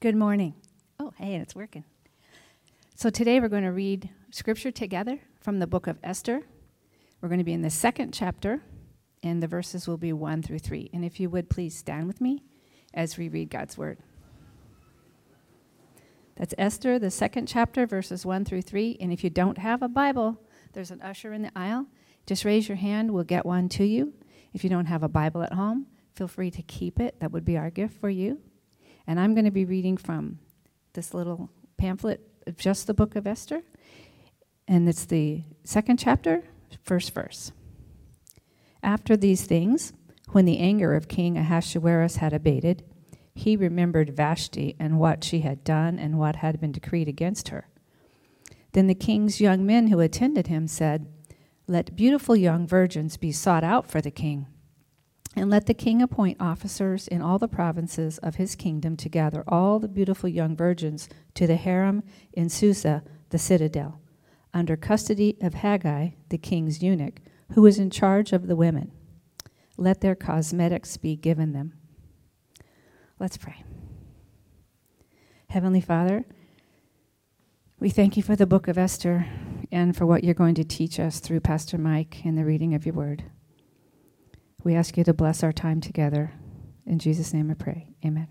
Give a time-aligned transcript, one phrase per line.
[0.00, 0.54] Good morning.
[1.00, 1.82] Oh, hey, it's working.
[2.94, 6.42] So today we're going to read scripture together from the book of Esther.
[7.20, 8.62] We're going to be in the second chapter,
[9.24, 10.90] and the verses will be 1 through 3.
[10.94, 12.44] And if you would please stand with me
[12.94, 13.98] as we read God's word.
[16.36, 18.98] That's Esther, the second chapter, verses 1 through 3.
[19.00, 20.40] And if you don't have a Bible,
[20.74, 21.86] there's an usher in the aisle.
[22.24, 24.14] Just raise your hand, we'll get one to you.
[24.52, 27.18] If you don't have a Bible at home, feel free to keep it.
[27.18, 28.38] That would be our gift for you.
[29.08, 30.38] And I'm going to be reading from
[30.92, 33.62] this little pamphlet of just the book of Esther.
[34.68, 36.44] And it's the second chapter,
[36.84, 37.50] first verse.
[38.82, 39.94] After these things,
[40.32, 42.84] when the anger of King Ahasuerus had abated,
[43.34, 47.66] he remembered Vashti and what she had done and what had been decreed against her.
[48.72, 51.06] Then the king's young men who attended him said,
[51.66, 54.48] Let beautiful young virgins be sought out for the king,
[55.36, 59.44] and let the king appoint officers in all the provinces of his kingdom to gather
[59.46, 64.00] all the beautiful young virgins to the harem in Susa, the citadel,
[64.54, 67.20] under custody of Hegai, the king's eunuch,
[67.52, 68.90] who is in charge of the women.
[69.76, 71.74] Let their cosmetics be given them.
[73.18, 73.62] Let's pray.
[75.50, 76.24] Heavenly Father,
[77.78, 79.26] we thank you for the book of Esther
[79.70, 82.84] and for what you're going to teach us through Pastor Mike in the reading of
[82.84, 83.24] your word.
[84.64, 86.32] We ask you to bless our time together.
[86.84, 87.94] In Jesus' name I pray.
[88.04, 88.26] Amen.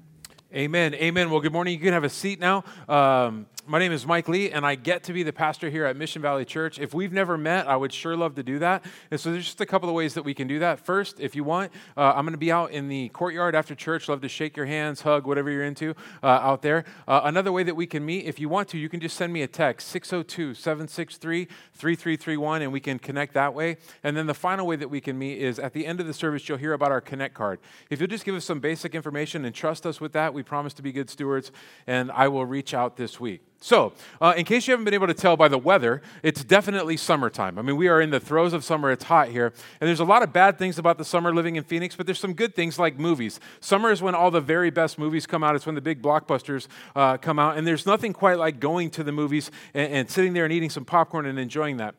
[0.54, 0.94] Amen.
[0.96, 1.32] Amen.
[1.32, 1.74] Well, good morning.
[1.74, 2.66] You can have a seat now.
[2.90, 5.98] Um, my name is Mike Lee, and I get to be the pastor here at
[5.98, 6.80] Mission Valley Church.
[6.80, 8.86] If we've never met, I would sure love to do that.
[9.12, 10.80] And so there's just a couple of ways that we can do that.
[10.80, 14.08] First, if you want, uh, I'm going to be out in the courtyard after church.
[14.08, 16.86] Love to shake your hands, hug, whatever you're into uh, out there.
[17.08, 19.34] Uh, another way that we can meet, if you want to, you can just send
[19.34, 23.78] me a text, 602 763 3331, and we can connect that way.
[24.02, 26.14] And then the final way that we can meet is at the end of the
[26.14, 27.60] service, you'll hear about our Connect card.
[27.90, 30.74] If you'll just give us some basic information and trust us with that, we promise
[30.76, 31.52] to be good stewards,
[31.86, 33.42] and I will reach out this week.
[33.60, 36.96] So, uh, in case you haven't been able to tell by the weather, it's definitely
[36.96, 37.58] summertime.
[37.58, 38.92] I mean, we are in the throes of summer.
[38.92, 39.52] It's hot here.
[39.82, 42.20] And there's a lot of bad things about the summer living in Phoenix, but there's
[42.20, 43.40] some good things like movies.
[43.60, 46.68] Summer is when all the very best movies come out, it's when the big blockbusters
[46.96, 47.58] uh, come out.
[47.58, 50.70] And there's nothing quite like going to the movies and, and sitting there and eating
[50.70, 51.96] some popcorn and enjoying that.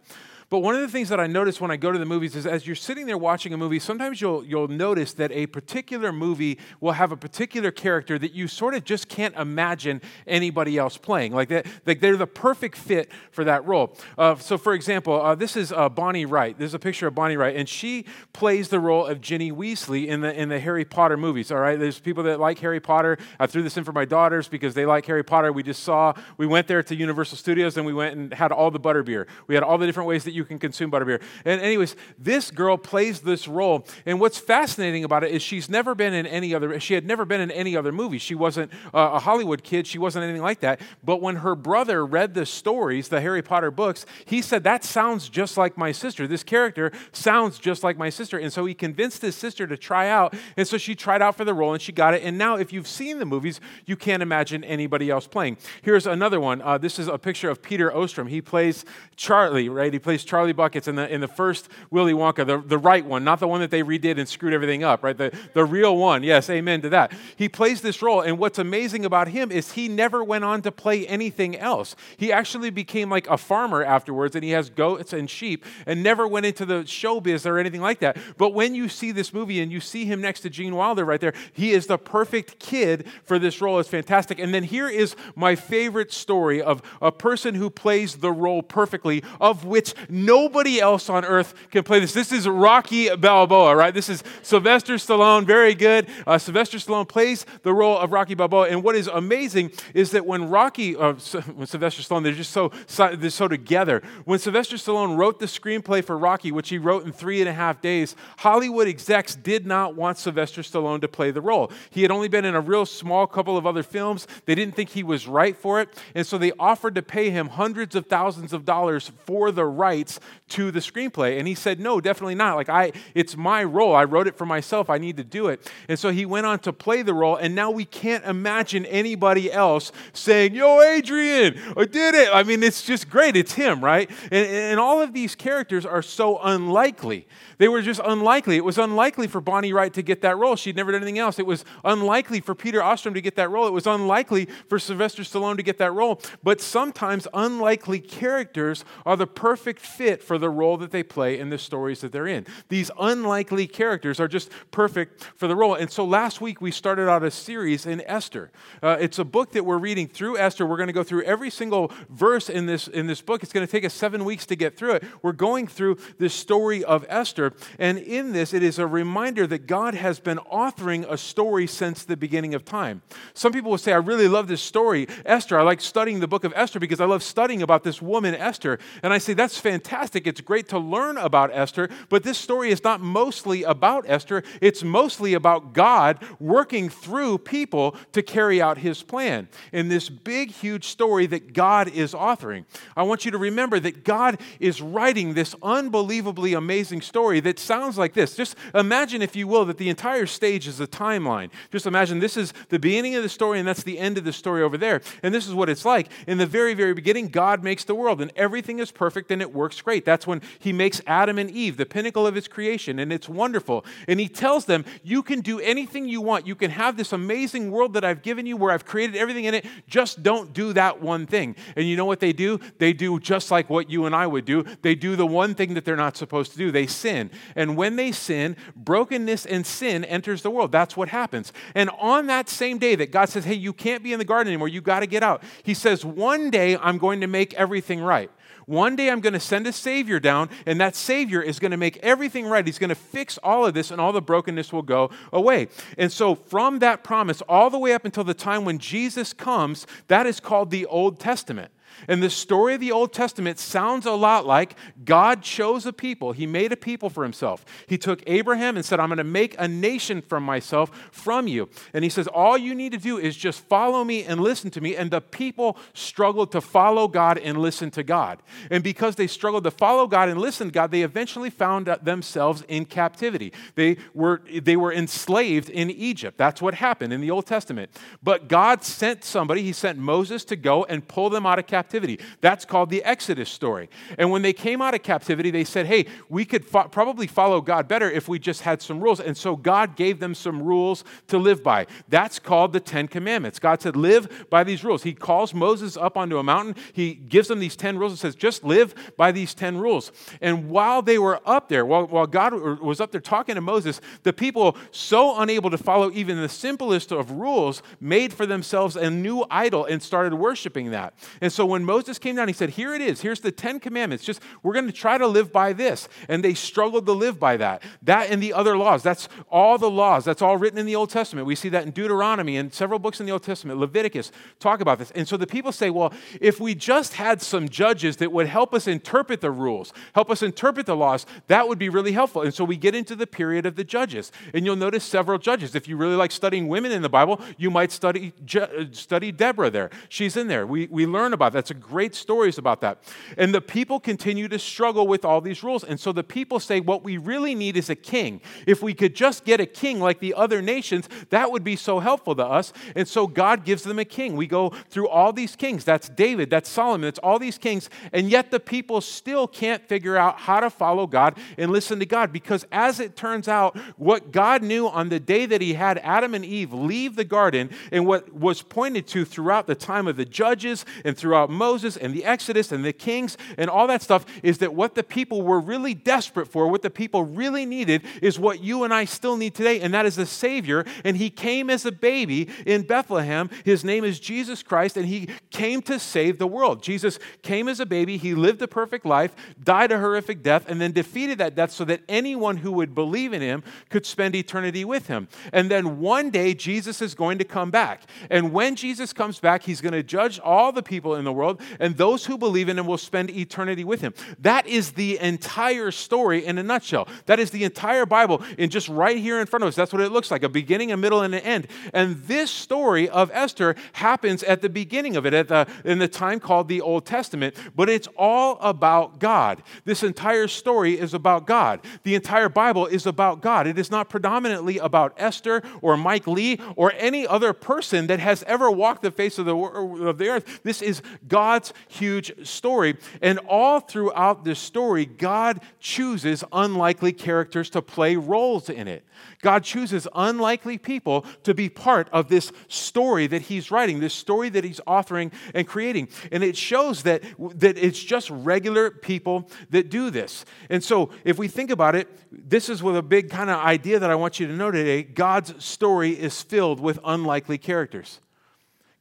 [0.50, 2.46] But one of the things that I notice when I go to the movies is
[2.46, 6.58] as you're sitting there watching a movie, sometimes you'll, you'll notice that a particular movie
[6.80, 11.34] will have a particular character that you sort of just can't imagine anybody else playing.
[11.34, 13.94] Like, that, like they're the perfect fit for that role.
[14.16, 16.58] Uh, so, for example, uh, this is uh, Bonnie Wright.
[16.58, 20.22] There's a picture of Bonnie Wright, and she plays the role of Ginny Weasley in
[20.22, 21.78] the, in the Harry Potter movies, all right?
[21.78, 23.18] There's people that like Harry Potter.
[23.38, 25.52] I threw this in for my daughters because they like Harry Potter.
[25.52, 28.70] We just saw, we went there to Universal Studios and we went and had all
[28.70, 29.26] the butterbeer.
[29.46, 31.22] We had all the different ways that you can consume butterbeer.
[31.44, 33.86] And, anyways, this girl plays this role.
[34.06, 37.24] And what's fascinating about it is she's never been in any other, she had never
[37.24, 38.18] been in any other movie.
[38.18, 40.80] She wasn't uh, a Hollywood kid, she wasn't anything like that.
[41.02, 45.28] But when her brother read the stories, the Harry Potter books, he said, That sounds
[45.28, 46.26] just like my sister.
[46.26, 48.38] This character sounds just like my sister.
[48.38, 50.34] And so he convinced his sister to try out.
[50.56, 52.22] And so she tried out for the role and she got it.
[52.22, 55.58] And now, if you've seen the movies, you can't imagine anybody else playing.
[55.82, 56.62] Here's another one.
[56.62, 58.28] Uh, this is a picture of Peter Ostrum.
[58.28, 58.84] He plays
[59.16, 59.92] Charlie, right?
[59.92, 63.24] He plays Charlie buckets in the, in the first Willy Wonka, the, the right one,
[63.24, 65.16] not the one that they redid and screwed everything up, right?
[65.16, 66.22] The, the real one.
[66.22, 67.12] Yes, amen to that.
[67.36, 70.70] He plays this role, and what's amazing about him is he never went on to
[70.70, 71.96] play anything else.
[72.16, 76.28] He actually became like a farmer afterwards, and he has goats and sheep, and never
[76.28, 78.18] went into the showbiz or anything like that.
[78.36, 81.20] But when you see this movie and you see him next to Gene Wilder right
[81.20, 83.78] there, he is the perfect kid for this role.
[83.78, 84.38] It's fantastic.
[84.38, 89.22] And then here is my favorite story of a person who plays the role perfectly,
[89.40, 92.12] of which nobody else on earth can play this.
[92.12, 93.92] This is Rocky Balboa, right?
[93.92, 96.08] This is Sylvester Stallone, very good.
[96.26, 98.68] Uh, Sylvester Stallone plays the role of Rocky Balboa.
[98.68, 101.14] And what is amazing is that when Rocky, uh,
[101.54, 102.70] when Sylvester Stallone, they're just so,
[103.16, 104.02] they're so together.
[104.24, 107.52] When Sylvester Stallone wrote the screenplay for Rocky, which he wrote in three and a
[107.52, 111.70] half days, Hollywood execs did not want Sylvester Stallone to play the role.
[111.90, 114.26] He had only been in a real small couple of other films.
[114.46, 115.88] They didn't think he was right for it.
[116.14, 119.64] And so they offered to pay him hundreds of thousands of dollars for the
[120.08, 123.94] rights to the screenplay and he said no definitely not like i it's my role
[123.94, 126.58] i wrote it for myself i need to do it and so he went on
[126.58, 131.84] to play the role and now we can't imagine anybody else saying yo adrian i
[131.84, 135.34] did it i mean it's just great it's him right and, and all of these
[135.34, 137.26] characters are so unlikely
[137.58, 138.56] they were just unlikely.
[138.56, 140.56] It was unlikely for Bonnie Wright to get that role.
[140.56, 141.38] She'd never done anything else.
[141.38, 143.66] It was unlikely for Peter Ostrum to get that role.
[143.66, 146.20] It was unlikely for Sylvester Stallone to get that role.
[146.42, 151.50] But sometimes unlikely characters are the perfect fit for the role that they play in
[151.50, 152.46] the stories that they're in.
[152.68, 155.74] These unlikely characters are just perfect for the role.
[155.74, 158.50] And so last week we started out a series in Esther.
[158.82, 160.66] Uh, it's a book that we're reading through Esther.
[160.66, 163.42] We're going to go through every single verse in this, in this book.
[163.42, 165.04] It's going to take us seven weeks to get through it.
[165.22, 167.52] We're going through the story of Esther.
[167.78, 172.04] And in this, it is a reminder that God has been authoring a story since
[172.04, 173.02] the beginning of time.
[173.34, 175.58] Some people will say, I really love this story, Esther.
[175.58, 178.78] I like studying the book of Esther because I love studying about this woman, Esther.
[179.02, 180.26] And I say, that's fantastic.
[180.28, 184.42] It's great to learn about Esther, but this story is not mostly about Esther.
[184.60, 190.50] It's mostly about God working through people to carry out his plan in this big,
[190.50, 192.64] huge story that God is authoring.
[192.96, 197.98] I want you to remember that God is writing this unbelievably amazing story that sounds
[197.98, 198.36] like this.
[198.36, 201.50] Just imagine, if you will, that the entire stage is a timeline.
[201.70, 204.32] Just imagine this is the beginning of the story and that's the end of the
[204.32, 205.00] story over there.
[205.22, 206.08] And this is what it's like.
[206.26, 209.52] In the very, very beginning, God makes the world and everything is perfect and it
[209.52, 210.04] works great.
[210.04, 213.84] That's when He makes Adam and Eve, the pinnacle of His creation, and it's wonderful.
[214.06, 216.46] And He tells them, You can do anything you want.
[216.46, 219.54] You can have this amazing world that I've given you where I've created everything in
[219.54, 219.66] it.
[219.86, 221.56] Just don't do that one thing.
[221.76, 222.58] And you know what they do?
[222.78, 224.64] They do just like what you and I would do.
[224.82, 226.70] They do the one thing that they're not supposed to do.
[226.70, 227.30] They sin.
[227.56, 230.72] And when they sin, brokenness and sin enters the world.
[230.72, 231.52] That's what happens.
[231.74, 234.48] And on that same day that God says, Hey, you can't be in the garden
[234.48, 238.00] anymore, you got to get out, He says, One day I'm going to make everything
[238.00, 238.30] right.
[238.68, 241.78] One day I'm going to send a Savior down, and that Savior is going to
[241.78, 242.66] make everything right.
[242.66, 245.68] He's going to fix all of this, and all the brokenness will go away.
[245.96, 249.86] And so, from that promise, all the way up until the time when Jesus comes,
[250.08, 251.72] that is called the Old Testament.
[252.06, 256.32] And the story of the Old Testament sounds a lot like God chose a people.
[256.32, 257.64] He made a people for himself.
[257.86, 261.68] He took Abraham and said, I'm going to make a nation from myself from you.
[261.92, 264.80] And he says, All you need to do is just follow me and listen to
[264.80, 264.94] me.
[264.94, 268.42] And the people struggled to follow God and listen to God.
[268.70, 272.62] And because they struggled to follow God and listen to God, they eventually found themselves
[272.68, 273.52] in captivity.
[273.74, 276.38] They were, they were enslaved in Egypt.
[276.38, 277.90] That's what happened in the Old Testament.
[278.22, 281.87] But God sent somebody, He sent Moses to go and pull them out of captivity
[281.88, 282.20] captivity.
[282.42, 283.88] That's called the Exodus story.
[284.18, 287.62] And when they came out of captivity, they said, hey, we could fo- probably follow
[287.62, 289.20] God better if we just had some rules.
[289.20, 291.86] And so God gave them some rules to live by.
[292.10, 293.58] That's called the Ten Commandments.
[293.58, 295.02] God said, live by these rules.
[295.02, 296.74] He calls Moses up onto a mountain.
[296.92, 300.12] He gives them these 10 rules and says, just live by these 10 rules.
[300.42, 304.02] And while they were up there, while, while God was up there talking to Moses,
[304.24, 309.10] the people, so unable to follow even the simplest of rules, made for themselves a
[309.10, 311.14] new idol and started worshiping that.
[311.40, 313.20] And so when when Moses came down, he said, Here it is.
[313.20, 314.24] Here's the Ten Commandments.
[314.24, 316.08] Just, we're going to try to live by this.
[316.28, 317.84] And they struggled to live by that.
[318.02, 319.04] That and the other laws.
[319.04, 320.24] That's all the laws.
[320.24, 321.46] That's all written in the Old Testament.
[321.46, 323.78] We see that in Deuteronomy and several books in the Old Testament.
[323.78, 325.12] Leviticus talk about this.
[325.12, 328.74] And so the people say, Well, if we just had some judges that would help
[328.74, 332.42] us interpret the rules, help us interpret the laws, that would be really helpful.
[332.42, 334.32] And so we get into the period of the judges.
[334.52, 335.76] And you'll notice several judges.
[335.76, 339.70] If you really like studying women in the Bible, you might study, uh, study Deborah
[339.70, 339.90] there.
[340.08, 340.66] She's in there.
[340.66, 341.57] We, we learn about that.
[341.58, 343.02] That's a great stories about that.
[343.36, 345.82] And the people continue to struggle with all these rules.
[345.82, 348.40] And so the people say, what we really need is a king.
[348.64, 351.98] If we could just get a king like the other nations, that would be so
[351.98, 352.72] helpful to us.
[352.94, 354.36] And so God gives them a king.
[354.36, 355.84] We go through all these kings.
[355.84, 357.90] That's David, that's Solomon, it's all these kings.
[358.12, 362.06] And yet the people still can't figure out how to follow God and listen to
[362.06, 362.32] God.
[362.32, 366.34] Because as it turns out, what God knew on the day that he had Adam
[366.34, 370.24] and Eve leave the garden and what was pointed to throughout the time of the
[370.24, 374.58] judges and throughout Moses and the Exodus and the kings and all that stuff is
[374.58, 378.62] that what the people were really desperate for, what the people really needed, is what
[378.62, 380.84] you and I still need today, and that is a Savior.
[381.04, 383.50] And He came as a baby in Bethlehem.
[383.64, 386.82] His name is Jesus Christ, and He came to save the world.
[386.82, 390.80] Jesus came as a baby, He lived a perfect life, died a horrific death, and
[390.80, 394.84] then defeated that death so that anyone who would believe in Him could spend eternity
[394.84, 395.28] with Him.
[395.52, 398.02] And then one day, Jesus is going to come back.
[398.30, 401.37] And when Jesus comes back, He's going to judge all the people in the world,
[401.80, 404.12] and and those who believe in him will spend eternity with him.
[404.40, 407.08] That is the entire story in a nutshell.
[407.24, 409.74] That is the entire Bible in just right here in front of us.
[409.74, 411.68] That's what it looks like a beginning, a middle, and an end.
[411.94, 416.08] And this story of Esther happens at the beginning of it, at the, in the
[416.08, 419.62] time called the Old Testament, but it's all about God.
[419.86, 421.80] This entire story is about God.
[422.02, 423.66] The entire Bible is about God.
[423.66, 428.42] It is not predominantly about Esther or Mike Lee or any other person that has
[428.42, 430.60] ever walked the face of the, of the earth.
[430.64, 432.96] This is God's huge story.
[433.22, 439.04] And all throughout this story, God chooses unlikely characters to play roles in it.
[439.42, 444.48] God chooses unlikely people to be part of this story that He's writing, this story
[444.50, 446.08] that He's authoring and creating.
[446.32, 450.44] And it shows that, that it's just regular people that do this.
[450.70, 453.98] And so, if we think about it, this is with a big kind of idea
[453.98, 458.20] that I want you to know today God's story is filled with unlikely characters.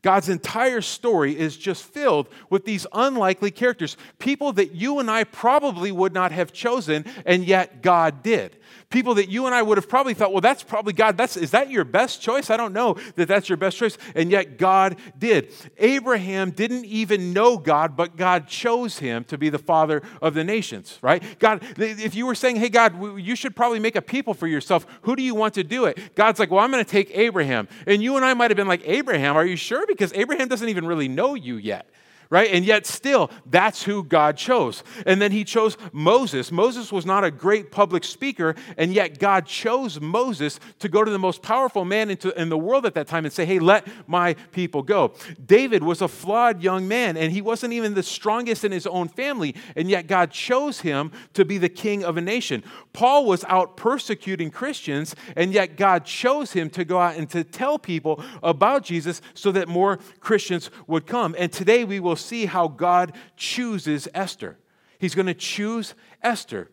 [0.02, 5.24] God's entire story is just filled with these unlikely characters, people that you and I
[5.24, 8.58] probably would not have chosen, and yet God did.
[8.90, 11.18] People that you and I would have probably thought, well, that's probably God.
[11.18, 12.50] That's, is that your best choice?
[12.50, 13.98] I don't know that that's your best choice.
[14.16, 15.52] And yet God did.
[15.78, 20.44] Abraham didn't even know God, but God chose him to be the father of the
[20.46, 21.22] nations, right?
[21.38, 24.88] God, if you were saying, hey, God, you should probably make a people for yourself,
[25.02, 26.16] who do you want to do it?
[26.16, 27.68] God's like, well, I'm going to take Abraham.
[27.86, 29.86] And you and I might have been like, Abraham, are you sure?
[29.86, 31.90] Because Abraham doesn't even really know you yet
[32.30, 32.50] right?
[32.52, 34.84] And yet, still, that's who God chose.
[35.06, 36.52] And then he chose Moses.
[36.52, 41.12] Moses was not a great public speaker, and yet God chose Moses to go to
[41.12, 44.34] the most powerful man in the world at that time and say, hey, let my
[44.52, 45.14] people go.
[45.46, 49.08] David was a flawed young man, and he wasn't even the strongest in his own
[49.08, 52.64] family, and yet God chose him to be the king of a nation.
[52.92, 57.44] Paul was out persecuting Christians, and yet God chose him to go out and to
[57.44, 61.36] tell people about Jesus so that more Christians would come.
[61.38, 64.58] And today we will see how God chooses Esther.
[65.00, 66.70] He's going to choose Esther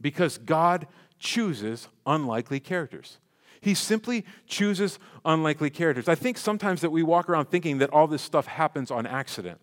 [0.00, 0.86] because God
[1.18, 3.18] chooses unlikely characters.
[3.60, 6.08] He simply chooses unlikely characters.
[6.08, 9.58] I think sometimes that we walk around thinking that all this stuff happens on accident.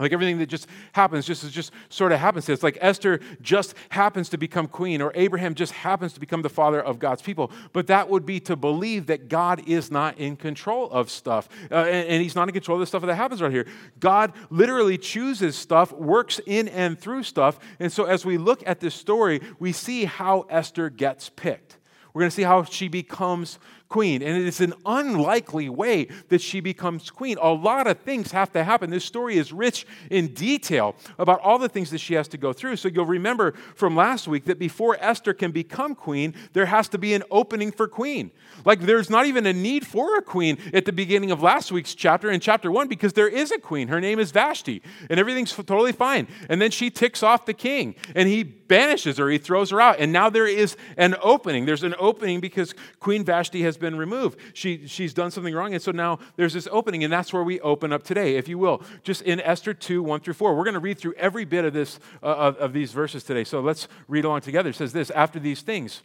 [0.00, 2.48] Like everything that just happens just just sort of happens.
[2.48, 6.48] It's like Esther just happens to become queen, or Abraham just happens to become the
[6.48, 7.50] father of God's people.
[7.72, 11.74] But that would be to believe that God is not in control of stuff, uh,
[11.74, 13.66] and, and, He's not in control of the stuff that happens right here.
[13.98, 17.58] God literally chooses stuff, works in and through stuff.
[17.78, 21.76] And so, as we look at this story, we see how Esther gets picked.
[22.12, 23.58] We're going to see how she becomes
[23.90, 24.22] queen.
[24.22, 27.36] And it is an unlikely way that she becomes queen.
[27.42, 28.88] A lot of things have to happen.
[28.88, 32.52] This story is rich in detail about all the things that she has to go
[32.52, 32.76] through.
[32.76, 36.98] So you'll remember from last week that before Esther can become queen, there has to
[36.98, 38.30] be an opening for queen.
[38.64, 41.94] Like there's not even a need for a queen at the beginning of last week's
[41.94, 43.88] chapter, in chapter one, because there is a queen.
[43.88, 46.28] Her name is Vashti, and everything's totally fine.
[46.48, 49.98] And then she ticks off the king, and he banishes her, he throws her out.
[49.98, 51.66] And now there is an opening.
[51.66, 54.38] There's an opening because Queen Vashti has been removed.
[54.54, 55.74] She, she's done something wrong.
[55.74, 58.58] And so now there's this opening, and that's where we open up today, if you
[58.58, 58.82] will.
[59.02, 60.54] Just in Esther 2, 1 through 4.
[60.54, 63.42] We're going to read through every bit of this, uh, of, of these verses today.
[63.42, 64.70] So let's read along together.
[64.70, 66.02] It says this After these things,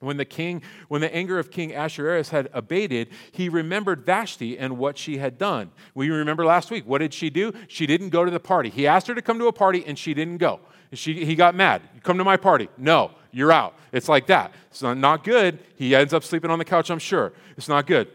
[0.00, 4.78] when the king, when the anger of King Ahasuerus had abated, he remembered Vashti and
[4.78, 5.72] what she had done.
[5.94, 6.86] We remember last week.
[6.86, 7.52] What did she do?
[7.66, 8.70] She didn't go to the party.
[8.70, 10.60] He asked her to come to a party, and she didn't go.
[10.92, 11.82] She, he got mad.
[12.02, 12.68] Come to my party.
[12.78, 13.74] No, you're out.
[13.92, 14.52] It's like that.
[14.70, 15.58] It's not, not good.
[15.76, 17.32] He ends up sleeping on the couch, I'm sure.
[17.56, 18.08] It's not good.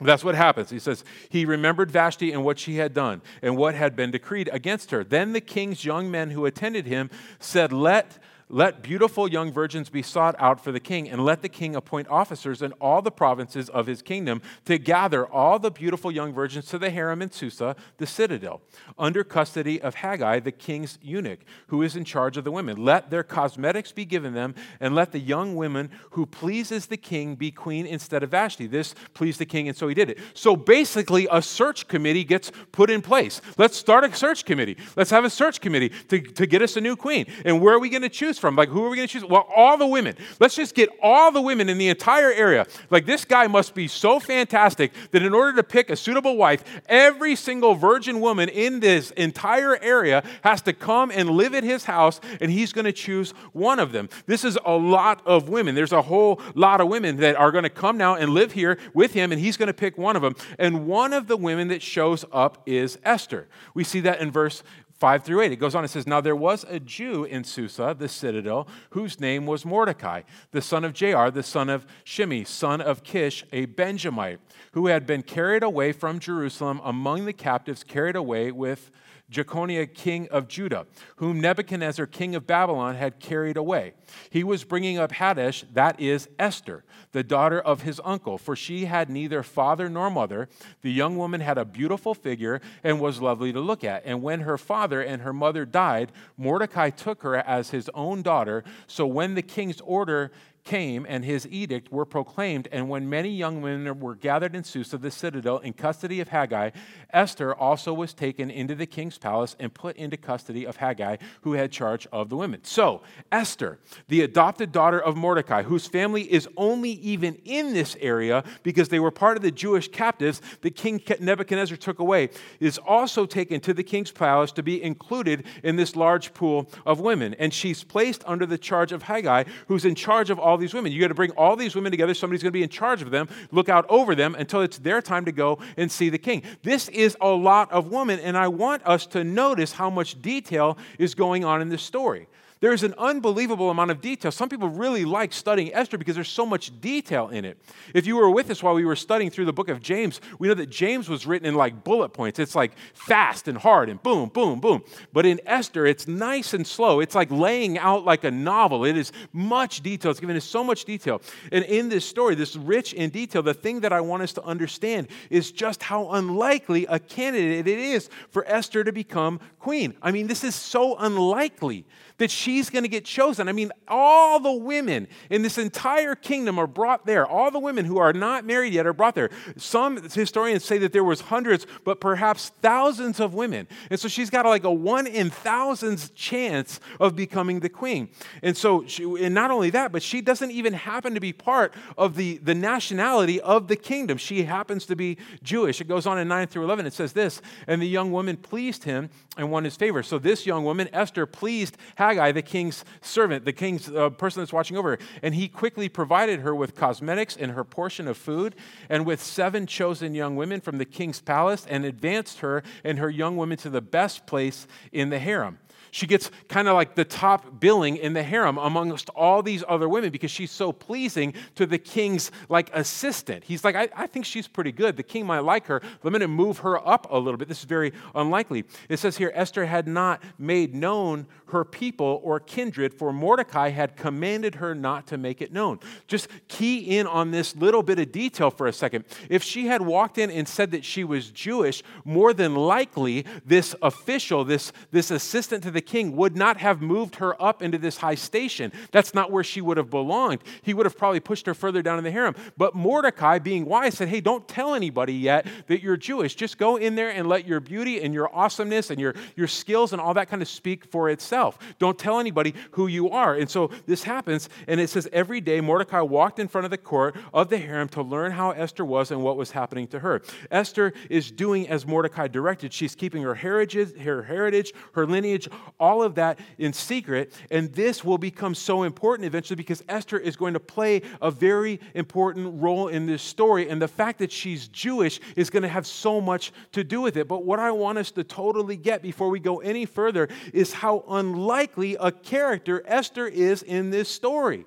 [0.00, 0.70] That's what happens.
[0.70, 4.48] He says, He remembered Vashti and what she had done and what had been decreed
[4.52, 5.02] against her.
[5.02, 7.10] Then the king's young men who attended him
[7.40, 11.48] said, Let let beautiful young virgins be sought out for the king, and let the
[11.48, 16.10] king appoint officers in all the provinces of his kingdom to gather all the beautiful
[16.10, 18.62] young virgins to the harem in Susa, the citadel,
[18.98, 22.82] under custody of Hegai, the king's eunuch, who is in charge of the women.
[22.82, 27.34] Let their cosmetics be given them, and let the young women who pleases the king
[27.34, 28.66] be queen instead of Vashti.
[28.66, 30.18] This pleased the king, and so he did it.
[30.34, 33.40] So basically, a search committee gets put in place.
[33.58, 34.76] Let's start a search committee.
[34.96, 37.26] Let's have a search committee to, to get us a new queen.
[37.44, 38.37] And where are we going to choose?
[38.38, 38.56] Choose from?
[38.56, 39.28] Like, who are we going to choose?
[39.28, 40.16] Well, all the women.
[40.40, 42.66] Let's just get all the women in the entire area.
[42.90, 46.64] Like, this guy must be so fantastic that in order to pick a suitable wife,
[46.86, 51.84] every single virgin woman in this entire area has to come and live at his
[51.84, 54.08] house, and he's going to choose one of them.
[54.26, 55.74] This is a lot of women.
[55.74, 58.78] There's a whole lot of women that are going to come now and live here
[58.94, 60.36] with him, and he's going to pick one of them.
[60.58, 63.48] And one of the women that shows up is Esther.
[63.74, 64.62] We see that in verse
[64.98, 65.52] 5 through 8.
[65.52, 69.20] It goes on, it says, Now there was a Jew in Susa, the citadel, whose
[69.20, 73.66] name was Mordecai, the son of Jair, the son of Shimei, son of Kish, a
[73.66, 74.40] Benjamite,
[74.72, 78.90] who had been carried away from Jerusalem among the captives, carried away with
[79.30, 83.92] Jeconiah, king of Judah, whom Nebuchadnezzar, king of Babylon, had carried away.
[84.30, 88.86] He was bringing up Hadassah, that is Esther, the daughter of his uncle, for she
[88.86, 90.48] had neither father nor mother.
[90.82, 94.02] The young woman had a beautiful figure and was lovely to look at.
[94.06, 98.64] And when her father and her mother died, Mordecai took her as his own daughter.
[98.86, 100.32] So when the king's order
[100.68, 104.98] came and his edict were proclaimed, and when many young women were gathered in Susa,
[104.98, 106.72] the citadel, in custody of Hegai,
[107.10, 111.54] Esther also was taken into the king's palace and put into custody of Hegai, who
[111.54, 112.60] had charge of the women.
[112.64, 113.00] So,
[113.32, 118.90] Esther, the adopted daughter of Mordecai, whose family is only even in this area because
[118.90, 122.28] they were part of the Jewish captives that King Nebuchadnezzar took away,
[122.60, 127.00] is also taken to the king's palace to be included in this large pool of
[127.00, 127.32] women.
[127.38, 130.92] And she's placed under the charge of Hegai, who's in charge of all these women.
[130.92, 132.14] You got to bring all these women together.
[132.14, 135.00] Somebody's going to be in charge of them, look out over them until it's their
[135.00, 136.42] time to go and see the king.
[136.62, 140.76] This is a lot of women, and I want us to notice how much detail
[140.98, 142.28] is going on in this story.
[142.60, 144.32] There's an unbelievable amount of detail.
[144.32, 147.56] Some people really like studying Esther because there's so much detail in it.
[147.94, 150.48] If you were with us while we were studying through the book of James, we
[150.48, 152.38] know that James was written in like bullet points.
[152.38, 154.82] It's like fast and hard and boom, boom, boom.
[155.12, 157.00] But in Esther, it's nice and slow.
[157.00, 158.84] It's like laying out like a novel.
[158.84, 160.10] It is much detail.
[160.10, 161.22] It's given us so much detail.
[161.52, 164.42] And in this story, this rich in detail, the thing that I want us to
[164.42, 169.94] understand is just how unlikely a candidate it is for Esther to become queen.
[170.02, 171.84] I mean, this is so unlikely
[172.18, 173.46] that she's going to get chosen.
[173.46, 177.26] I mean, all the women in this entire kingdom are brought there.
[177.26, 179.28] All the women who are not married yet are brought there.
[179.58, 183.68] Some historians say that there was hundreds, but perhaps thousands of women.
[183.90, 188.08] And so she's got like a one in thousands chance of becoming the queen.
[188.42, 191.74] And so, she, and not only that, but she doesn't even happen to be part
[191.98, 194.16] of the, the nationality of the kingdom.
[194.16, 195.82] She happens to be Jewish.
[195.82, 196.86] It goes on in 9 through 11.
[196.86, 200.02] It says this, and the young woman pleased him and won his favor.
[200.02, 204.52] So this young woman, Esther, pleased Hegai, the king's servant, the king's uh, person that's
[204.52, 204.98] watching over her.
[205.22, 208.54] And he quickly provided her with cosmetics and her portion of food,
[208.88, 213.10] and with seven chosen young women from the king's palace, and advanced her and her
[213.10, 215.58] young women to the best place in the harem.
[215.98, 219.88] She gets kind of like the top billing in the harem amongst all these other
[219.88, 223.42] women because she's so pleasing to the king's like assistant.
[223.42, 224.96] He's like, I, I think she's pretty good.
[224.96, 225.82] The king might like her.
[226.04, 227.48] Let me move her up a little bit.
[227.48, 228.64] This is very unlikely.
[228.88, 233.96] It says here Esther had not made known her people or kindred, for Mordecai had
[233.96, 235.80] commanded her not to make it known.
[236.06, 239.04] Just key in on this little bit of detail for a second.
[239.28, 243.74] If she had walked in and said that she was Jewish, more than likely this
[243.82, 247.96] official, this, this assistant to the king, would not have moved her up into this
[247.96, 248.72] high station.
[248.92, 250.40] That's not where she would have belonged.
[250.62, 252.36] He would have probably pushed her further down in the harem.
[252.56, 256.34] But Mordecai, being wise, said, Hey, don't tell anybody yet that you're Jewish.
[256.34, 259.92] Just go in there and let your beauty and your awesomeness and your, your skills
[259.92, 261.58] and all that kind of speak for itself.
[261.78, 263.34] Don't tell anybody who you are.
[263.34, 266.78] And so this happens, and it says every day Mordecai walked in front of the
[266.78, 270.22] court of the harem to learn how Esther was and what was happening to her.
[270.50, 272.72] Esther is doing as Mordecai directed.
[272.72, 277.32] She's keeping her heritage, her heritage, her lineage, all of that in secret.
[277.50, 281.80] And this will become so important eventually because Esther is going to play a very
[281.94, 283.68] important role in this story.
[283.68, 287.16] And the fact that she's Jewish is going to have so much to do with
[287.16, 287.28] it.
[287.28, 291.04] But what I want us to totally get before we go any further is how
[291.08, 294.64] unlikely a character Esther is in this story.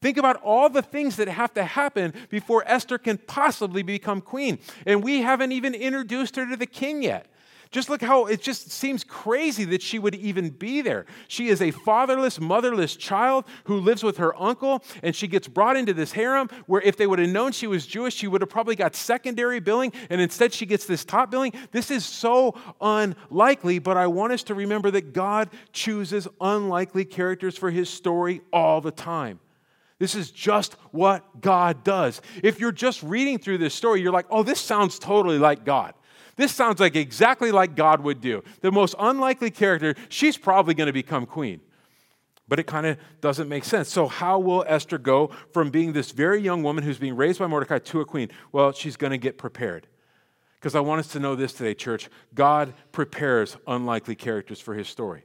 [0.00, 4.58] Think about all the things that have to happen before Esther can possibly become queen.
[4.86, 7.26] And we haven't even introduced her to the king yet.
[7.70, 11.04] Just look how it just seems crazy that she would even be there.
[11.26, 15.76] She is a fatherless, motherless child who lives with her uncle, and she gets brought
[15.76, 18.48] into this harem where if they would have known she was Jewish, she would have
[18.48, 21.52] probably got secondary billing, and instead she gets this top billing.
[21.70, 27.58] This is so unlikely, but I want us to remember that God chooses unlikely characters
[27.58, 29.40] for his story all the time.
[29.98, 32.22] This is just what God does.
[32.42, 35.92] If you're just reading through this story, you're like, oh, this sounds totally like God.
[36.38, 38.44] This sounds like exactly like God would do.
[38.60, 41.60] The most unlikely character, she's probably going to become queen.
[42.46, 43.88] But it kind of doesn't make sense.
[43.88, 47.48] So, how will Esther go from being this very young woman who's being raised by
[47.48, 48.30] Mordecai to a queen?
[48.52, 49.88] Well, she's going to get prepared.
[50.54, 54.88] Because I want us to know this today, church God prepares unlikely characters for his
[54.88, 55.24] story.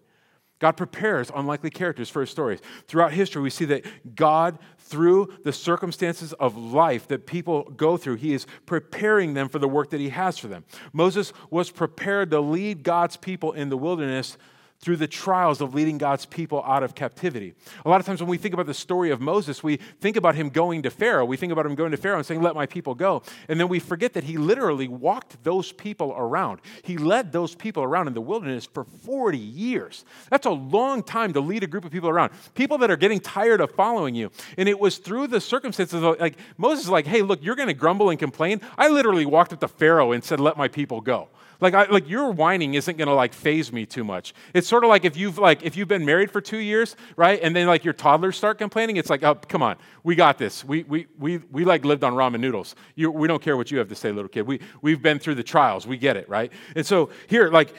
[0.60, 2.60] God prepares unlikely characters for his stories.
[2.88, 3.86] Throughout history, we see that
[4.16, 9.60] God, through the circumstances of life that people go through, he is preparing them for
[9.60, 10.63] the work that he has for them.
[10.94, 14.38] Moses was prepared to lead God's people in the wilderness
[14.84, 17.54] through the trials of leading God's people out of captivity.
[17.86, 20.36] A lot of times when we think about the story of Moses, we think about
[20.36, 21.24] him going to Pharaoh.
[21.24, 23.24] We think about him going to Pharaoh and saying, Let my people go.
[23.48, 26.60] And then we forget that he literally walked those people around.
[26.84, 30.04] He led those people around in the wilderness for 40 years.
[30.30, 32.34] That's a long time to lead a group of people around.
[32.54, 34.32] People that are getting tired of following you.
[34.58, 37.67] And it was through the circumstances of, like Moses is like, Hey, look, you're going
[37.67, 38.60] to grumble and complain.
[38.78, 41.30] I literally walked up to Pharaoh and said, Let my people go.
[41.60, 44.34] Like, I, like your whining isn't gonna like phase me too much.
[44.54, 47.39] It's sort of like if you've like if you've been married for two years, right?
[47.42, 50.63] And then like your toddlers start complaining, it's like, oh, come on, we got this.
[50.63, 52.76] We we we we like lived on ramen noodles.
[52.96, 54.48] You, we don't care what you have to say, little kid.
[54.48, 55.88] We we've been through the trials.
[55.88, 56.52] We get it, right?
[56.76, 57.74] And so here, like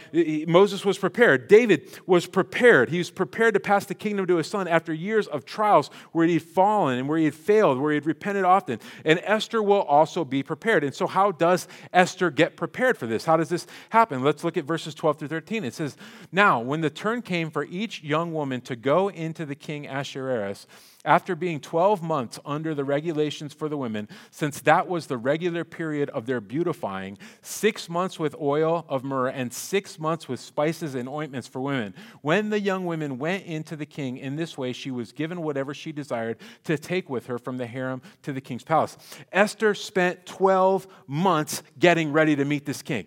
[0.46, 2.90] Moses was prepared, David was prepared.
[2.90, 6.26] He was prepared to pass the kingdom to his son after years of trials where
[6.26, 8.78] he'd fallen and where he had failed, where he had repented often.
[9.04, 10.84] And Esther will also be prepared.
[10.84, 13.24] And so, how does Esther get prepared for this?
[13.24, 14.22] How does this happen?
[14.22, 15.64] Let's look at verses 12 through 13.
[15.64, 15.96] It says,
[16.33, 20.66] Now, when the turn came for each young woman to go into the king Ahasuerus,
[21.05, 25.62] after being 12 months under the regulations for the women, since that was the regular
[25.62, 30.94] period of their beautifying, six months with oil of myrrh and six months with spices
[30.94, 31.94] and ointments for women.
[32.22, 35.74] When the young women went into the king in this way, she was given whatever
[35.74, 38.96] she desired to take with her from the harem to the king's palace.
[39.31, 43.07] Esther spent 12 months getting ready to meet this king.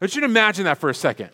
[0.00, 1.30] Want you imagine that for a second.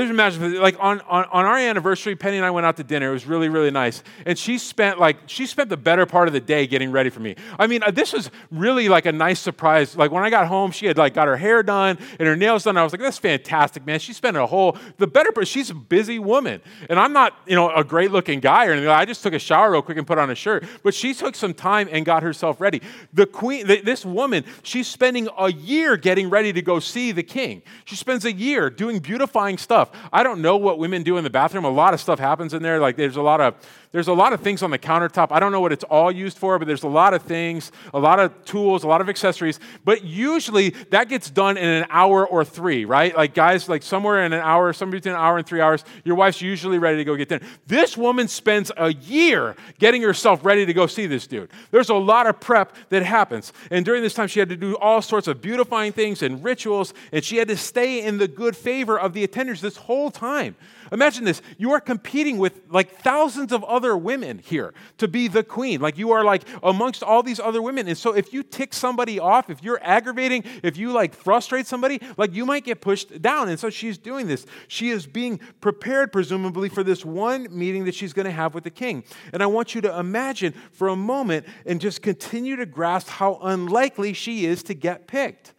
[0.00, 3.08] Just imagine, like on, on, on our anniversary, Penny and I went out to dinner.
[3.08, 4.02] It was really, really nice.
[4.26, 7.20] And she spent like, she spent the better part of the day getting ready for
[7.20, 7.36] me.
[7.58, 9.96] I mean, uh, this was really like a nice surprise.
[9.96, 12.64] Like when I got home, she had like got her hair done and her nails
[12.64, 12.76] done.
[12.76, 13.98] I was like, that's fantastic, man.
[13.98, 16.60] She spent a whole, the better part, she's a busy woman.
[16.90, 18.90] And I'm not, you know, a great looking guy or anything.
[18.90, 20.64] I just took a shower real quick and put on a shirt.
[20.82, 22.82] But she took some time and got herself ready.
[23.14, 27.62] The queen, this woman, she's spending a year getting ready to go see the king.
[27.86, 30.08] She spends a year doing beautifying stuff stuff.
[30.12, 31.64] I don't know what women do in the bathroom.
[31.64, 32.78] A lot of stuff happens in there.
[32.78, 33.54] Like there's a lot of
[33.96, 35.28] there's a lot of things on the countertop.
[35.30, 37.98] I don't know what it's all used for, but there's a lot of things, a
[37.98, 39.58] lot of tools, a lot of accessories.
[39.86, 43.16] But usually that gets done in an hour or three, right?
[43.16, 46.14] Like guys, like somewhere in an hour, somewhere between an hour and three hours, your
[46.14, 47.46] wife's usually ready to go get dinner.
[47.66, 51.50] This woman spends a year getting herself ready to go see this dude.
[51.70, 53.54] There's a lot of prep that happens.
[53.70, 56.92] And during this time, she had to do all sorts of beautifying things and rituals,
[57.12, 60.54] and she had to stay in the good favor of the attenders this whole time.
[60.92, 61.42] Imagine this.
[61.58, 65.80] You are competing with like thousands of other women here to be the queen.
[65.80, 67.88] Like you are like amongst all these other women.
[67.88, 72.00] And so if you tick somebody off, if you're aggravating, if you like frustrate somebody,
[72.16, 73.48] like you might get pushed down.
[73.48, 74.46] And so she's doing this.
[74.68, 78.64] She is being prepared, presumably, for this one meeting that she's going to have with
[78.64, 79.04] the king.
[79.32, 83.38] And I want you to imagine for a moment and just continue to grasp how
[83.42, 85.54] unlikely she is to get picked.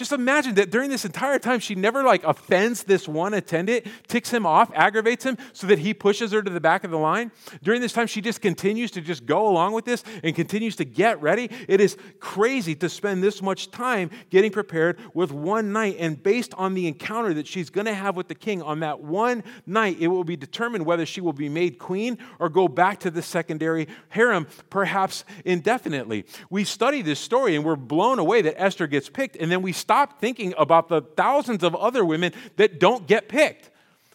[0.00, 4.30] Just imagine that during this entire time, she never like offends this one attendant, ticks
[4.30, 7.30] him off, aggravates him so that he pushes her to the back of the line.
[7.62, 10.86] During this time, she just continues to just go along with this and continues to
[10.86, 11.50] get ready.
[11.68, 15.96] It is crazy to spend this much time getting prepared with one night.
[15.98, 19.02] And based on the encounter that she's going to have with the king on that
[19.02, 23.00] one night, it will be determined whether she will be made queen or go back
[23.00, 26.24] to the secondary harem, perhaps indefinitely.
[26.48, 29.36] We study this story and we're blown away that Esther gets picked.
[29.36, 33.70] And then we stop thinking about the thousands of other women that don't get picked.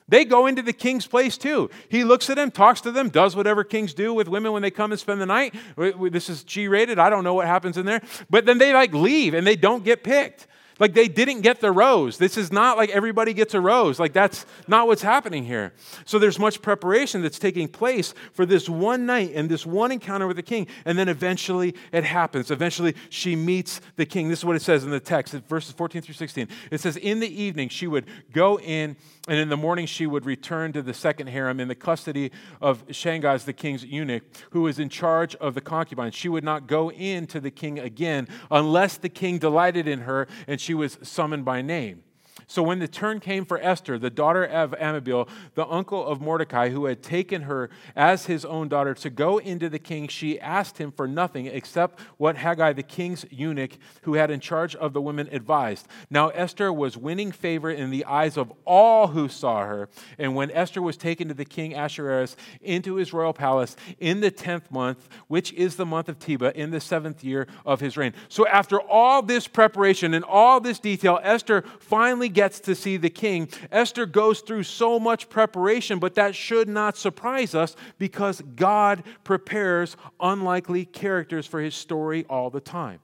[0.07, 1.69] They go into the king's place too.
[1.89, 4.71] He looks at them, talks to them, does whatever kings do with women when they
[4.71, 5.53] come and spend the night.
[5.75, 6.97] This is G rated.
[6.97, 8.01] I don't know what happens in there.
[8.29, 10.47] But then they like leave and they don't get picked.
[10.77, 12.17] Like they didn't get the rose.
[12.17, 13.99] This is not like everybody gets a rose.
[13.99, 15.73] Like that's not what's happening here.
[16.05, 20.27] So there's much preparation that's taking place for this one night and this one encounter
[20.27, 20.67] with the king.
[20.83, 22.51] And then eventually it happens.
[22.51, 24.27] Eventually she meets the king.
[24.27, 26.49] This is what it says in the text, verses 14 through 16.
[26.71, 30.25] It says, In the evening she would go in, and in the morning she would
[30.25, 34.77] return to the second harem in the custody of Shaashgaz, the king's eunuch, who was
[34.77, 36.15] in charge of the concubines.
[36.15, 40.27] She would not go in to the king again unless the king delighted in her
[40.47, 42.03] and she was summoned by name.
[42.47, 46.69] So when the turn came for Esther, the daughter of Abihail, the uncle of Mordecai,
[46.69, 50.77] who had taken her as his own daughter to go into the king, she asked
[50.77, 55.01] him for nothing except what Hegai, the king's eunuch, who had in charge of the
[55.01, 55.87] women, advised.
[56.09, 59.89] Now Esther was winning favor in the eyes of all who saw her.
[60.17, 64.31] And when Esther was taken to the king Ahasuerus into his royal palace in the
[64.31, 68.13] tenth month, which is the month of Tebeth, in the seventh year of his reign.
[68.29, 73.09] So after all this preparation and all this detail, Esther finally gets to see the
[73.09, 73.49] king.
[73.71, 79.97] Esther goes through so much preparation, but that should not surprise us because God prepares
[80.19, 82.99] unlikely characters for his story all the time.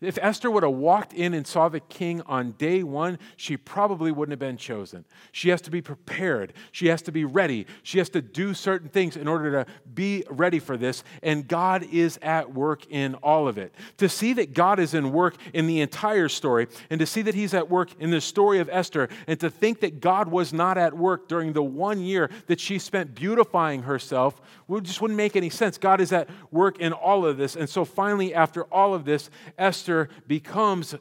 [0.00, 4.12] If Esther would have walked in and saw the king on day one, she probably
[4.12, 5.04] wouldn't have been chosen.
[5.32, 6.52] She has to be prepared.
[6.70, 7.66] She has to be ready.
[7.82, 11.02] She has to do certain things in order to be ready for this.
[11.20, 13.74] And God is at work in all of it.
[13.96, 17.34] To see that God is in work in the entire story, and to see that
[17.34, 20.78] He's at work in the story of Esther, and to think that God was not
[20.78, 24.40] at work during the one year that she spent beautifying herself,
[24.82, 25.78] just wouldn't make any sense.
[25.78, 27.56] God is at work in all of this.
[27.56, 30.94] And so finally, after all of this, Esther Esther becomes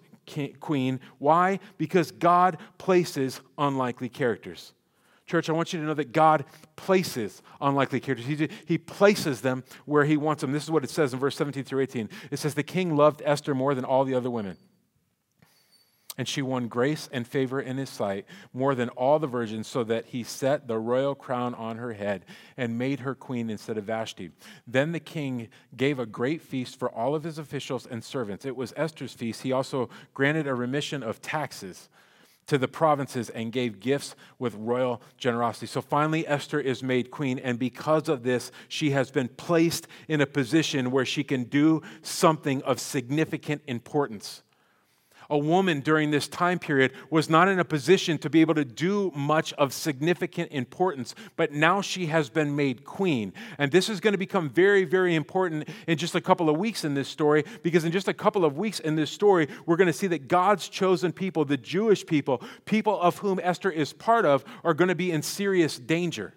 [0.60, 1.00] queen.
[1.18, 1.60] Why?
[1.78, 4.74] Because God places unlikely characters.
[5.26, 6.46] Church, I want you to know that God
[6.78, 8.28] places unlikely characters.
[8.28, 10.54] He, he places them where He wants them.
[10.54, 12.10] This is what it says in verse 17 through 18.
[12.32, 14.58] It says, The king loved Esther more than all the other women.
[16.18, 19.84] And she won grace and favor in his sight more than all the virgins, so
[19.84, 22.26] that he set the royal crown on her head
[22.58, 24.32] and made her queen instead of Vashti.
[24.66, 28.46] Then the king gave a great feast for all of his officials and servants.
[28.46, 29.44] It was Esther's feast.
[29.44, 31.90] He also granted a remission of taxes
[32.48, 35.68] to the provinces and gave gifts with royal generosity.
[35.68, 40.22] So finally, Esther is made queen, and because of this, she has been placed in
[40.22, 44.44] a position where she can do something of significant importance
[45.30, 48.66] a woman during this time period was not in a position to be able to
[48.66, 53.34] do much of significant importance, but now she has been made queen.
[53.58, 56.84] And this is going to become very, very important in just a couple of weeks
[56.84, 59.88] in this story, because in just a couple of weeks in this story, we're going
[59.88, 64.26] to see that God's chosen people, the Jewish people, people of whom Esther is part
[64.26, 66.34] of, are going to be in serious danger.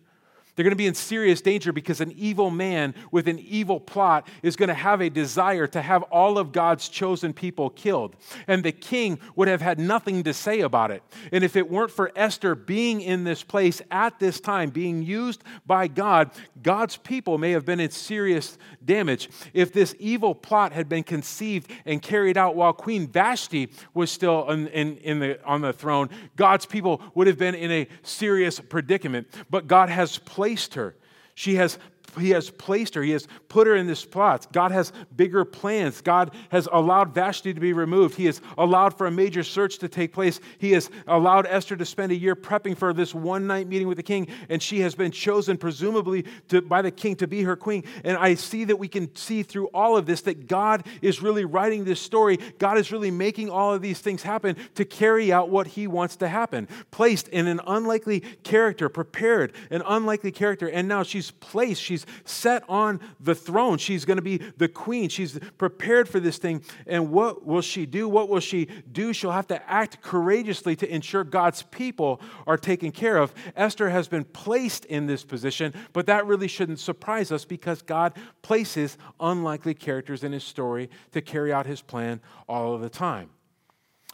[0.60, 4.28] They're going to be in serious danger because an evil man with an evil plot
[4.42, 8.14] is going to have a desire to have all of God's chosen people killed.
[8.46, 11.02] And the king would have had nothing to say about it.
[11.32, 15.42] And if it weren't for Esther being in this place at this time, being used
[15.64, 16.30] by God,
[16.62, 19.30] God's people may have been in serious damage.
[19.54, 24.50] If this evil plot had been conceived and carried out while Queen Vashti was still
[24.50, 28.60] in, in, in the, on the throne, God's people would have been in a serious
[28.60, 29.26] predicament.
[29.48, 30.94] But God has placed her.
[31.34, 31.78] She has
[32.18, 33.02] he has placed her.
[33.02, 34.52] He has put her in this spot.
[34.52, 36.00] God has bigger plans.
[36.00, 38.14] God has allowed Vashti to be removed.
[38.14, 40.40] He has allowed for a major search to take place.
[40.58, 43.96] He has allowed Esther to spend a year prepping for this one night meeting with
[43.96, 47.56] the king, and she has been chosen, presumably, to, by the king to be her
[47.56, 47.84] queen.
[48.04, 51.44] And I see that we can see through all of this that God is really
[51.44, 52.38] writing this story.
[52.58, 56.16] God is really making all of these things happen to carry out what he wants
[56.16, 56.68] to happen.
[56.90, 62.30] Placed in an unlikely character, prepared, an unlikely character, and now she's placed, she's She's
[62.30, 63.78] set on the throne.
[63.78, 65.08] She's going to be the queen.
[65.08, 66.62] She's prepared for this thing.
[66.86, 68.08] And what will she do?
[68.08, 69.12] What will she do?
[69.12, 73.34] She'll have to act courageously to ensure God's people are taken care of.
[73.56, 78.16] Esther has been placed in this position, but that really shouldn't surprise us because God
[78.42, 83.30] places unlikely characters in his story to carry out his plan all of the time.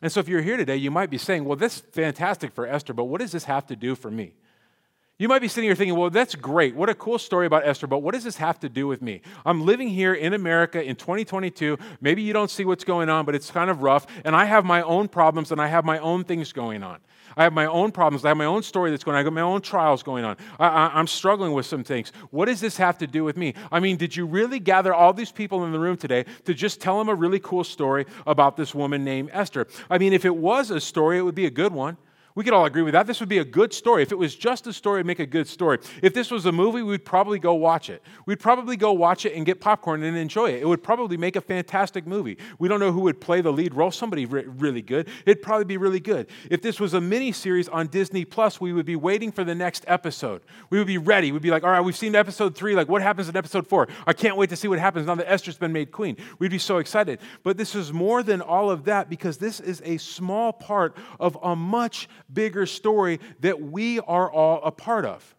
[0.03, 2.66] And so, if you're here today, you might be saying, Well, this is fantastic for
[2.66, 4.35] Esther, but what does this have to do for me?
[5.18, 6.76] You might be sitting here thinking, well, that's great.
[6.76, 9.22] What a cool story about Esther, but what does this have to do with me?
[9.46, 11.79] I'm living here in America in 2022.
[12.02, 14.07] Maybe you don't see what's going on, but it's kind of rough.
[14.26, 16.98] And I have my own problems and I have my own things going on.
[17.35, 18.26] I have my own problems.
[18.26, 19.20] I have my own story that's going on.
[19.20, 20.37] I got my own trials going on.
[20.59, 22.12] I, am struggling with some things.
[22.31, 23.55] What does this have to do with me?
[23.72, 26.81] I mean, did you really gather all these people in the room today to just
[26.81, 29.66] tell them a really cool story about this woman named Esther?
[29.88, 31.96] I mean, if it was a story, it would be a good one.
[32.37, 33.07] We could all agree with that.
[33.07, 34.03] This would be a good story.
[34.03, 35.79] If it was just a story, make a good story.
[36.03, 38.03] If this was a movie, we'd probably go watch it.
[38.27, 40.61] We'd probably go watch it and get popcorn and enjoy it.
[40.61, 42.37] It would probably make a fantastic movie.
[42.59, 43.90] We don't know who would play the lead role.
[43.90, 45.09] Somebody re- really good.
[45.25, 46.29] It'd probably be really good.
[46.51, 49.55] If this was a mini series on Disney Plus, we would be waiting for the
[49.55, 50.42] next episode.
[50.68, 51.33] We would be ready.
[51.33, 52.75] We'd be like, all right, we've seen episode three.
[52.75, 53.88] Like, what happens in episode four?
[54.07, 56.18] I can't wait to see what happens now that Esther's been made queen.
[56.38, 57.18] We'd be so excited.
[57.44, 61.38] But this is more than all of that because this is a small part of
[61.42, 65.37] a much bigger story that we are all a part of.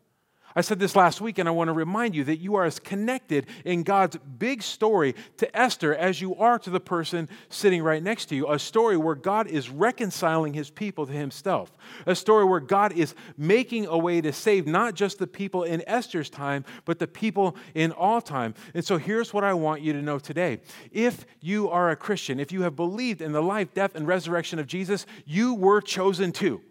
[0.57, 2.79] I said this last week, and I want to remind you that you are as
[2.79, 8.01] connected in God's big story to Esther as you are to the person sitting right
[8.01, 8.51] next to you.
[8.51, 11.71] A story where God is reconciling his people to himself.
[12.07, 15.87] A story where God is making a way to save not just the people in
[15.87, 18.55] Esther's time, but the people in all time.
[18.73, 20.61] And so here's what I want you to know today.
[20.91, 24.57] If you are a Christian, if you have believed in the life, death, and resurrection
[24.57, 26.63] of Jesus, you were chosen too.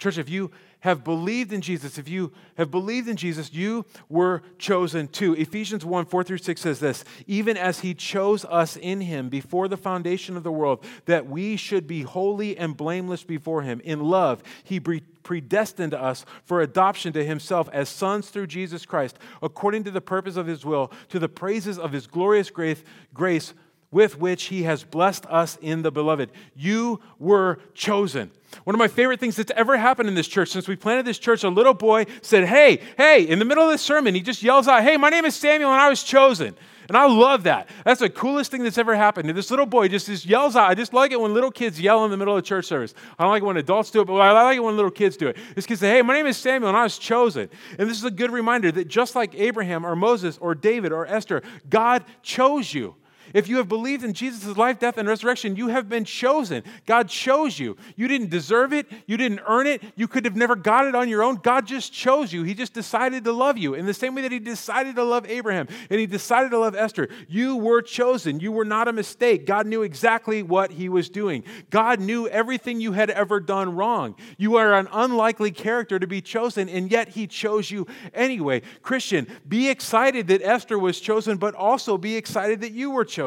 [0.00, 4.42] Church, if you have believed in Jesus, if you have believed in Jesus, you were
[4.58, 5.34] chosen too.
[5.34, 9.68] Ephesians 1 4 through 6 says this even as he chose us in him before
[9.68, 13.80] the foundation of the world, that we should be holy and blameless before him.
[13.84, 19.84] In love, he predestined us for adoption to himself as sons through Jesus Christ, according
[19.84, 23.54] to the purpose of his will, to the praises of his glorious grace.
[23.90, 26.30] With which he has blessed us in the beloved.
[26.54, 28.30] You were chosen.
[28.64, 31.18] One of my favorite things that's ever happened in this church since we planted this
[31.18, 34.42] church, a little boy said, Hey, hey, in the middle of the sermon, he just
[34.42, 36.56] yells out, Hey, my name is Samuel and I was chosen.
[36.88, 37.68] And I love that.
[37.84, 39.28] That's the coolest thing that's ever happened.
[39.28, 40.68] And this little boy just, just yells out.
[40.68, 42.94] I just like it when little kids yell in the middle of church service.
[43.16, 45.16] I don't like it when adults do it, but I like it when little kids
[45.16, 45.36] do it.
[45.54, 47.48] This kid say, Hey, my name is Samuel and I was chosen.
[47.78, 51.06] And this is a good reminder that just like Abraham or Moses or David or
[51.06, 52.96] Esther, God chose you.
[53.34, 56.62] If you have believed in Jesus' life, death, and resurrection, you have been chosen.
[56.86, 57.76] God chose you.
[57.96, 58.86] You didn't deserve it.
[59.06, 59.82] You didn't earn it.
[59.96, 61.36] You could have never got it on your own.
[61.36, 62.42] God just chose you.
[62.42, 63.74] He just decided to love you.
[63.74, 66.74] In the same way that He decided to love Abraham and He decided to love
[66.74, 68.40] Esther, you were chosen.
[68.40, 69.46] You were not a mistake.
[69.46, 71.44] God knew exactly what He was doing.
[71.70, 74.16] God knew everything you had ever done wrong.
[74.38, 78.62] You are an unlikely character to be chosen, and yet He chose you anyway.
[78.82, 83.19] Christian, be excited that Esther was chosen, but also be excited that you were chosen.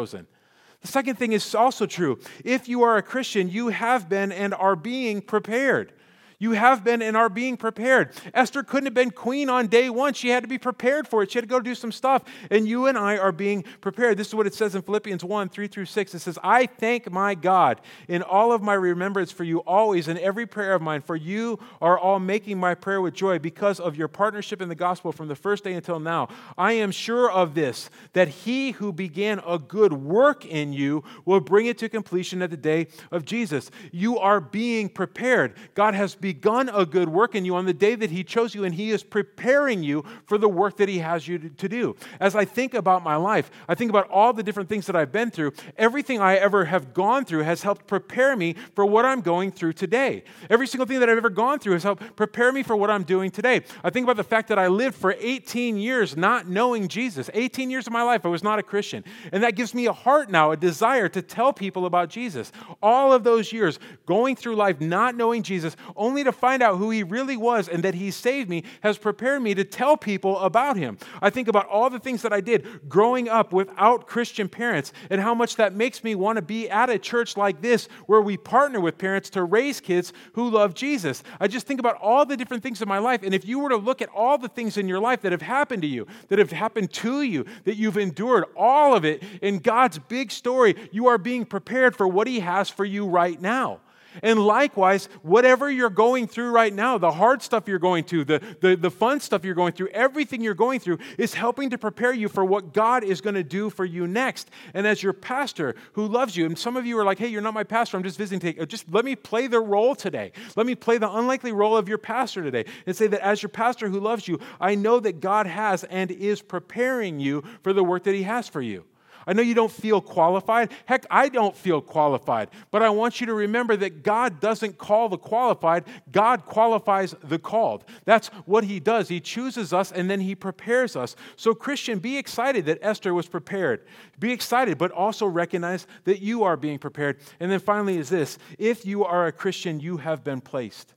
[0.81, 2.19] The second thing is also true.
[2.43, 5.93] If you are a Christian, you have been and are being prepared.
[6.39, 8.13] You have been and are being prepared.
[8.33, 10.13] Esther couldn't have been queen on day one.
[10.13, 11.31] She had to be prepared for it.
[11.31, 12.23] She had to go do some stuff.
[12.49, 14.17] And you and I are being prepared.
[14.17, 16.13] This is what it says in Philippians 1 3 through 6.
[16.13, 20.17] It says, I thank my God in all of my remembrance for you always in
[20.17, 23.95] every prayer of mine, for you are all making my prayer with joy because of
[23.95, 26.27] your partnership in the gospel from the first day until now.
[26.57, 31.39] I am sure of this, that he who began a good work in you will
[31.39, 33.71] bring it to completion at the day of Jesus.
[33.91, 35.55] You are being prepared.
[35.73, 38.63] God has begun a good work in you on the day that He chose you,
[38.63, 41.95] and He is preparing you for the work that He has you to do.
[42.19, 45.11] As I think about my life, I think about all the different things that I've
[45.11, 45.53] been through.
[45.77, 49.73] Everything I ever have gone through has helped prepare me for what I'm going through
[49.73, 50.23] today.
[50.49, 53.03] Every single thing that I've ever gone through has helped prepare me for what I'm
[53.03, 53.61] doing today.
[53.83, 57.29] I think about the fact that I lived for 18 years not knowing Jesus.
[57.33, 59.03] 18 years of my life, I was not a Christian.
[59.31, 62.51] And that gives me a heart now, a desire to tell people about Jesus.
[62.81, 66.77] All of those years going through life not knowing Jesus, only only to find out
[66.77, 70.37] who he really was and that he saved me has prepared me to tell people
[70.41, 70.95] about him.
[71.23, 75.19] I think about all the things that I did growing up without Christian parents and
[75.19, 78.37] how much that makes me want to be at a church like this where we
[78.37, 81.23] partner with parents to raise kids who love Jesus.
[81.39, 83.23] I just think about all the different things in my life.
[83.23, 85.41] And if you were to look at all the things in your life that have
[85.41, 89.57] happened to you, that have happened to you, that you've endured, all of it in
[89.57, 93.79] God's big story, you are being prepared for what He has for you right now.
[94.21, 98.41] And likewise, whatever you're going through right now, the hard stuff you're going through, the,
[98.61, 102.13] the, the fun stuff you're going through, everything you're going through is helping to prepare
[102.13, 104.49] you for what God is going to do for you next.
[104.73, 107.41] And as your pastor who loves you, and some of you are like, hey, you're
[107.41, 108.59] not my pastor, I'm just visiting.
[108.59, 110.31] Uh, just let me play the role today.
[110.55, 113.49] Let me play the unlikely role of your pastor today and say that as your
[113.49, 117.83] pastor who loves you, I know that God has and is preparing you for the
[117.83, 118.85] work that He has for you.
[119.25, 120.71] I know you don't feel qualified.
[120.85, 122.49] Heck, I don't feel qualified.
[122.71, 127.39] But I want you to remember that God doesn't call the qualified, God qualifies the
[127.39, 127.85] called.
[128.05, 129.07] That's what He does.
[129.07, 131.15] He chooses us and then He prepares us.
[131.35, 133.85] So, Christian, be excited that Esther was prepared.
[134.19, 137.19] Be excited, but also recognize that you are being prepared.
[137.39, 140.93] And then finally, is this if you are a Christian, you have been placed.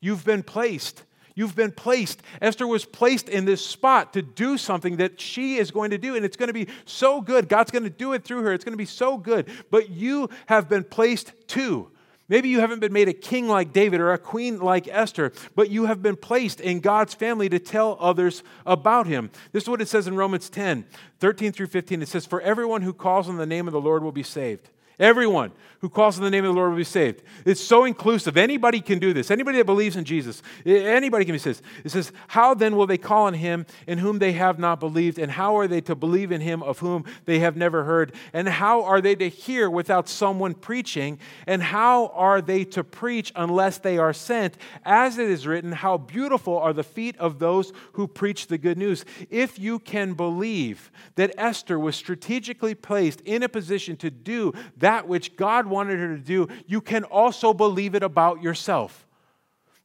[0.00, 1.04] You've been placed.
[1.38, 2.20] You've been placed.
[2.42, 6.16] Esther was placed in this spot to do something that she is going to do,
[6.16, 7.48] and it's going to be so good.
[7.48, 8.52] God's going to do it through her.
[8.52, 9.48] It's going to be so good.
[9.70, 11.92] But you have been placed too.
[12.28, 15.70] Maybe you haven't been made a king like David or a queen like Esther, but
[15.70, 19.30] you have been placed in God's family to tell others about him.
[19.52, 20.86] This is what it says in Romans 10
[21.20, 22.02] 13 through 15.
[22.02, 24.70] It says, For everyone who calls on the name of the Lord will be saved.
[24.98, 27.22] Everyone who calls on the name of the Lord will be saved.
[27.44, 28.36] It's so inclusive.
[28.36, 29.30] Anybody can do this.
[29.30, 31.62] Anybody that believes in Jesus, anybody can be saved.
[31.84, 35.18] It says, How then will they call on him in whom they have not believed?
[35.18, 38.12] And how are they to believe in him of whom they have never heard?
[38.32, 41.20] And how are they to hear without someone preaching?
[41.46, 44.56] And how are they to preach unless they are sent?
[44.84, 48.78] As it is written, How beautiful are the feet of those who preach the good
[48.78, 49.04] news.
[49.30, 54.87] If you can believe that Esther was strategically placed in a position to do that
[54.88, 59.06] that which God wanted her to do, you can also believe it about yourself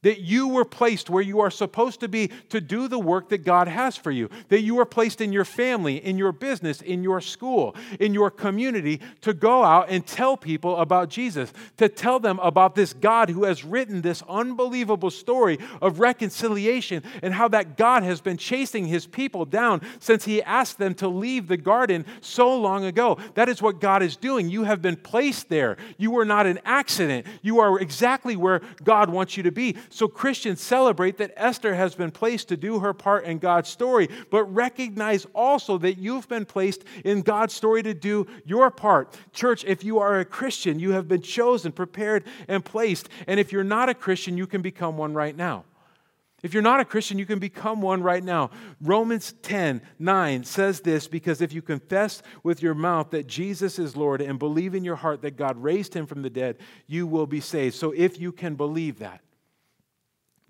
[0.04, 3.42] that you were placed where you are supposed to be to do the work that
[3.44, 7.02] God has for you, that you are placed in your family, in your business, in
[7.02, 12.20] your school, in your community to go out and tell people about Jesus, to tell
[12.20, 17.78] them about this God who has written this unbelievable story of reconciliation and how that
[17.78, 22.04] God has been chasing his people down since he asked them to leave the garden
[22.20, 23.16] so long ago.
[23.34, 24.50] That is what God is doing.
[24.50, 25.78] You have been placed there.
[25.96, 27.26] You were not an accident.
[27.40, 29.76] You are exactly where God wants you to be.
[29.94, 34.08] So Christians celebrate that Esther has been placed to do her part in God's story,
[34.28, 39.16] but recognize also that you've been placed in God's story to do your part.
[39.32, 43.08] Church, if you are a Christian, you have been chosen, prepared, and placed.
[43.28, 45.64] And if you're not a Christian, you can become one right now.
[46.42, 48.50] If you're not a Christian, you can become one right now.
[48.80, 53.96] Romans 10 9 says this because if you confess with your mouth that Jesus is
[53.96, 56.56] Lord and believe in your heart that God raised him from the dead,
[56.88, 57.76] you will be saved.
[57.76, 59.20] So if you can believe that,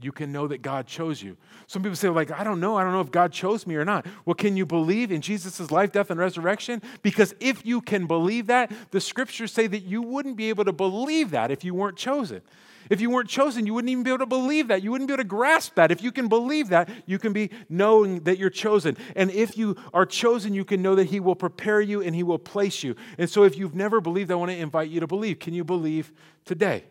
[0.00, 1.36] you can know that God chose you.
[1.66, 2.76] Some people say, like, I don't know.
[2.76, 4.06] I don't know if God chose me or not.
[4.24, 6.82] Well, can you believe in Jesus' life, death, and resurrection?
[7.02, 10.72] Because if you can believe that, the scriptures say that you wouldn't be able to
[10.72, 12.42] believe that if you weren't chosen.
[12.90, 14.82] If you weren't chosen, you wouldn't even be able to believe that.
[14.82, 15.90] You wouldn't be able to grasp that.
[15.90, 18.96] If you can believe that, you can be knowing that you're chosen.
[19.16, 22.22] And if you are chosen, you can know that He will prepare you and He
[22.22, 22.94] will place you.
[23.16, 25.38] And so if you've never believed, I want to invite you to believe.
[25.38, 26.12] Can you believe
[26.44, 26.84] today?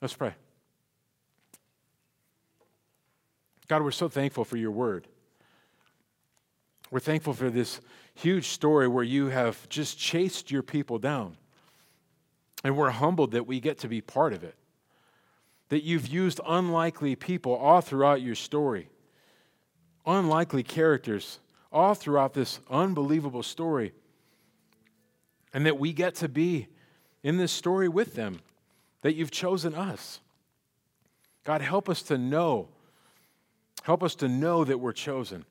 [0.00, 0.34] Let's pray.
[3.68, 5.06] God, we're so thankful for your word.
[6.90, 7.80] We're thankful for this
[8.14, 11.36] huge story where you have just chased your people down.
[12.64, 14.54] And we're humbled that we get to be part of it.
[15.68, 18.88] That you've used unlikely people all throughout your story,
[20.06, 21.38] unlikely characters
[21.70, 23.92] all throughout this unbelievable story.
[25.52, 26.68] And that we get to be
[27.22, 28.40] in this story with them,
[29.02, 30.20] that you've chosen us.
[31.44, 32.68] God, help us to know
[33.88, 35.46] Help us to know that we're chosen.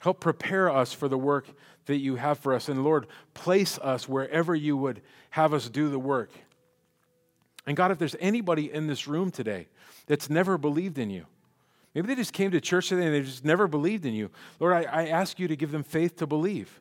[0.00, 1.46] Help prepare us for the work
[1.86, 2.68] that you have for us.
[2.68, 6.32] And Lord, place us wherever you would have us do the work.
[7.68, 9.68] And God, if there's anybody in this room today
[10.08, 11.26] that's never believed in you,
[11.94, 14.28] maybe they just came to church today and they just never believed in you,
[14.58, 16.80] Lord, I, I ask you to give them faith to believe.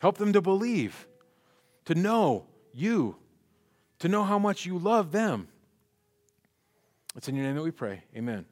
[0.00, 1.06] Help them to believe,
[1.84, 3.14] to know you,
[4.00, 5.46] to know how much you love them.
[7.14, 8.02] It's in your name that we pray.
[8.16, 8.44] Amen.